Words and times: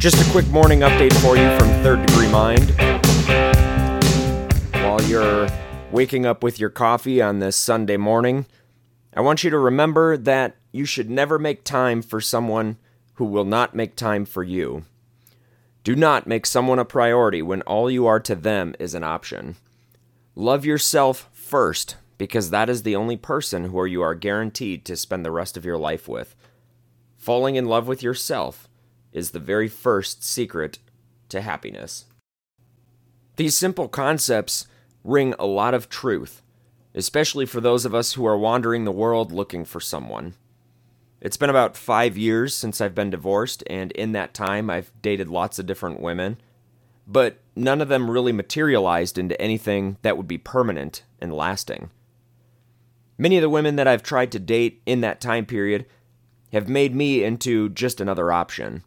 Just 0.00 0.26
a 0.26 0.32
quick 0.32 0.48
morning 0.48 0.80
update 0.80 1.12
for 1.20 1.36
you 1.36 1.46
from 1.58 1.68
Third 1.82 2.06
Degree 2.06 2.30
Mind. 2.30 2.70
While 4.82 5.02
you're 5.02 5.46
waking 5.92 6.24
up 6.24 6.42
with 6.42 6.58
your 6.58 6.70
coffee 6.70 7.20
on 7.20 7.40
this 7.40 7.54
Sunday 7.54 7.98
morning, 7.98 8.46
I 9.12 9.20
want 9.20 9.44
you 9.44 9.50
to 9.50 9.58
remember 9.58 10.16
that 10.16 10.56
you 10.72 10.86
should 10.86 11.10
never 11.10 11.38
make 11.38 11.64
time 11.64 12.00
for 12.00 12.18
someone 12.18 12.78
who 13.16 13.26
will 13.26 13.44
not 13.44 13.74
make 13.74 13.94
time 13.94 14.24
for 14.24 14.42
you. 14.42 14.86
Do 15.84 15.94
not 15.94 16.26
make 16.26 16.46
someone 16.46 16.78
a 16.78 16.86
priority 16.86 17.42
when 17.42 17.60
all 17.62 17.90
you 17.90 18.06
are 18.06 18.20
to 18.20 18.34
them 18.34 18.74
is 18.78 18.94
an 18.94 19.04
option. 19.04 19.56
Love 20.34 20.64
yourself 20.64 21.28
first 21.30 21.96
because 22.16 22.48
that 22.48 22.70
is 22.70 22.84
the 22.84 22.96
only 22.96 23.18
person 23.18 23.64
who 23.66 23.84
you 23.84 24.00
are 24.00 24.14
guaranteed 24.14 24.86
to 24.86 24.96
spend 24.96 25.26
the 25.26 25.30
rest 25.30 25.58
of 25.58 25.66
your 25.66 25.76
life 25.76 26.08
with. 26.08 26.34
Falling 27.18 27.56
in 27.56 27.66
love 27.66 27.86
with 27.86 28.02
yourself 28.02 28.66
is 29.12 29.30
the 29.30 29.38
very 29.38 29.68
first 29.68 30.24
secret 30.24 30.78
to 31.28 31.40
happiness. 31.40 32.06
These 33.36 33.56
simple 33.56 33.88
concepts 33.88 34.66
ring 35.04 35.34
a 35.38 35.46
lot 35.46 35.74
of 35.74 35.88
truth, 35.88 36.42
especially 36.94 37.46
for 37.46 37.60
those 37.60 37.84
of 37.84 37.94
us 37.94 38.14
who 38.14 38.26
are 38.26 38.36
wandering 38.36 38.84
the 38.84 38.92
world 38.92 39.32
looking 39.32 39.64
for 39.64 39.80
someone. 39.80 40.34
It's 41.20 41.36
been 41.36 41.50
about 41.50 41.76
five 41.76 42.16
years 42.16 42.54
since 42.54 42.80
I've 42.80 42.94
been 42.94 43.10
divorced, 43.10 43.62
and 43.68 43.92
in 43.92 44.12
that 44.12 44.34
time, 44.34 44.70
I've 44.70 44.90
dated 45.02 45.28
lots 45.28 45.58
of 45.58 45.66
different 45.66 46.00
women, 46.00 46.38
but 47.06 47.38
none 47.54 47.80
of 47.80 47.88
them 47.88 48.10
really 48.10 48.32
materialized 48.32 49.18
into 49.18 49.40
anything 49.40 49.98
that 50.02 50.16
would 50.16 50.28
be 50.28 50.38
permanent 50.38 51.02
and 51.20 51.32
lasting. 51.32 51.90
Many 53.18 53.36
of 53.36 53.42
the 53.42 53.50
women 53.50 53.76
that 53.76 53.86
I've 53.86 54.02
tried 54.02 54.32
to 54.32 54.38
date 54.38 54.80
in 54.86 55.02
that 55.02 55.20
time 55.20 55.44
period 55.44 55.84
have 56.52 56.68
made 56.68 56.94
me 56.94 57.22
into 57.22 57.68
just 57.68 58.00
another 58.00 58.32
option. 58.32 58.82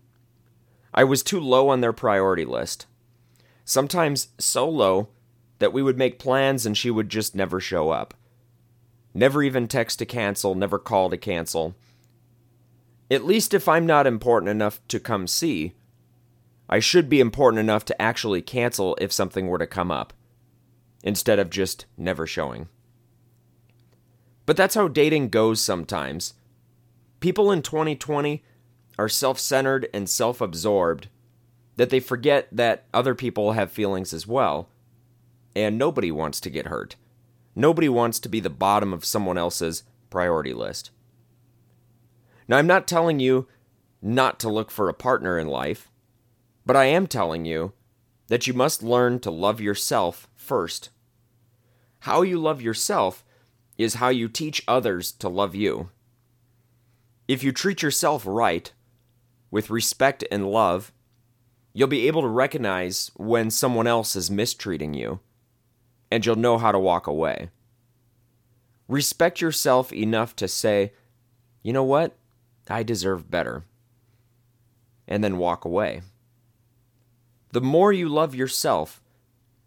I 0.93 1.03
was 1.03 1.23
too 1.23 1.39
low 1.39 1.69
on 1.69 1.81
their 1.81 1.93
priority 1.93 2.45
list. 2.45 2.85
Sometimes 3.65 4.29
so 4.37 4.69
low 4.69 5.09
that 5.59 5.73
we 5.73 5.81
would 5.81 5.97
make 5.97 6.19
plans 6.19 6.65
and 6.65 6.77
she 6.77 6.91
would 6.91 7.09
just 7.09 7.35
never 7.35 7.59
show 7.59 7.89
up. 7.89 8.13
Never 9.13 9.43
even 9.43 9.67
text 9.67 9.99
to 9.99 10.05
cancel, 10.05 10.55
never 10.55 10.79
call 10.79 11.09
to 11.09 11.17
cancel. 11.17 11.75
At 13.09 13.25
least 13.25 13.53
if 13.53 13.67
I'm 13.67 13.85
not 13.85 14.07
important 14.07 14.49
enough 14.49 14.79
to 14.87 14.99
come 14.99 15.27
see, 15.27 15.73
I 16.69 16.79
should 16.79 17.09
be 17.09 17.19
important 17.19 17.59
enough 17.59 17.85
to 17.85 18.01
actually 18.01 18.41
cancel 18.41 18.97
if 18.99 19.11
something 19.11 19.47
were 19.47 19.59
to 19.59 19.67
come 19.67 19.91
up, 19.91 20.13
instead 21.03 21.37
of 21.37 21.49
just 21.49 21.85
never 21.97 22.25
showing. 22.25 22.69
But 24.45 24.57
that's 24.57 24.75
how 24.75 24.87
dating 24.87 25.29
goes 25.29 25.61
sometimes. 25.61 26.33
People 27.19 27.51
in 27.51 27.61
2020 27.61 28.43
are 28.97 29.09
self 29.09 29.39
centered 29.39 29.87
and 29.93 30.09
self 30.09 30.41
absorbed 30.41 31.07
that 31.75 31.89
they 31.89 31.99
forget 31.99 32.47
that 32.51 32.85
other 32.93 33.15
people 33.15 33.53
have 33.53 33.71
feelings 33.71 34.13
as 34.13 34.27
well, 34.27 34.69
and 35.55 35.77
nobody 35.77 36.11
wants 36.11 36.39
to 36.41 36.49
get 36.49 36.67
hurt. 36.67 36.95
Nobody 37.55 37.89
wants 37.89 38.19
to 38.19 38.29
be 38.29 38.39
the 38.39 38.49
bottom 38.49 38.93
of 38.93 39.05
someone 39.05 39.37
else's 39.37 39.83
priority 40.09 40.53
list. 40.53 40.91
Now, 42.47 42.57
I'm 42.57 42.67
not 42.67 42.87
telling 42.87 43.19
you 43.19 43.47
not 44.01 44.39
to 44.41 44.49
look 44.49 44.69
for 44.69 44.89
a 44.89 44.93
partner 44.93 45.39
in 45.39 45.47
life, 45.47 45.89
but 46.65 46.75
I 46.75 46.85
am 46.85 47.07
telling 47.07 47.45
you 47.45 47.73
that 48.27 48.47
you 48.47 48.53
must 48.53 48.83
learn 48.83 49.19
to 49.19 49.31
love 49.31 49.61
yourself 49.61 50.27
first. 50.35 50.89
How 51.99 52.21
you 52.21 52.37
love 52.39 52.61
yourself 52.61 53.23
is 53.77 53.95
how 53.95 54.09
you 54.09 54.27
teach 54.27 54.63
others 54.67 55.11
to 55.13 55.29
love 55.29 55.55
you. 55.55 55.89
If 57.27 57.43
you 57.43 57.51
treat 57.51 57.81
yourself 57.81 58.23
right, 58.25 58.71
with 59.53 59.69
respect 59.69 60.23
and 60.31 60.49
love, 60.49 60.91
you'll 61.73 61.87
be 61.87 62.07
able 62.07 62.23
to 62.23 62.27
recognize 62.27 63.11
when 63.13 63.51
someone 63.51 63.85
else 63.85 64.15
is 64.15 64.31
mistreating 64.31 64.95
you, 64.95 65.19
and 66.09 66.25
you'll 66.25 66.35
know 66.35 66.57
how 66.57 66.71
to 66.71 66.79
walk 66.79 67.05
away. 67.05 67.51
Respect 68.87 69.41
yourself 69.41 69.93
enough 69.93 70.35
to 70.37 70.47
say, 70.47 70.91
you 71.61 71.71
know 71.71 71.83
what? 71.83 72.17
I 72.67 72.81
deserve 72.81 73.29
better. 73.29 73.63
And 75.07 75.23
then 75.23 75.37
walk 75.37 75.65
away. 75.65 76.01
The 77.51 77.61
more 77.61 77.93
you 77.93 78.09
love 78.09 78.33
yourself, 78.33 79.03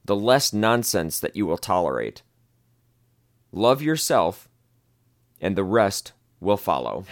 the 0.05 0.17
less 0.17 0.53
nonsense 0.53 1.21
that 1.21 1.37
you 1.37 1.47
will 1.47 1.59
tolerate. 1.59 2.23
Love 3.53 3.83
yourself, 3.83 4.49
and 5.41 5.55
the 5.55 5.63
rest 5.63 6.13
will 6.41 6.57
follow. 6.57 7.05